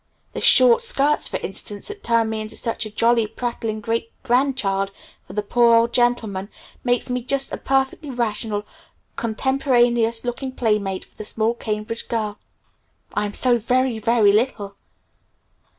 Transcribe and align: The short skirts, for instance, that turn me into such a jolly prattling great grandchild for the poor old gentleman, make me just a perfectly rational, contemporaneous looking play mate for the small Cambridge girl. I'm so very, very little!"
The 0.33 0.41
short 0.41 0.81
skirts, 0.81 1.27
for 1.27 1.37
instance, 1.41 1.87
that 1.89 2.03
turn 2.03 2.31
me 2.31 2.41
into 2.41 2.57
such 2.57 2.87
a 2.87 2.89
jolly 2.89 3.27
prattling 3.27 3.81
great 3.81 4.11
grandchild 4.23 4.89
for 5.21 5.33
the 5.33 5.43
poor 5.43 5.75
old 5.75 5.93
gentleman, 5.93 6.49
make 6.83 7.07
me 7.07 7.21
just 7.21 7.51
a 7.53 7.57
perfectly 7.57 8.09
rational, 8.09 8.65
contemporaneous 9.15 10.25
looking 10.25 10.53
play 10.53 10.79
mate 10.79 11.05
for 11.05 11.15
the 11.17 11.23
small 11.23 11.53
Cambridge 11.53 12.07
girl. 12.07 12.39
I'm 13.13 13.33
so 13.35 13.59
very, 13.59 13.99
very 13.99 14.31
little!" 14.31 14.75